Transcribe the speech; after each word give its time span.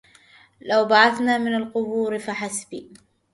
لو 0.61 0.85
بعثنا 0.85 1.37
من 1.37 1.55
القبور 1.55 2.19
فحسبي 2.19 2.91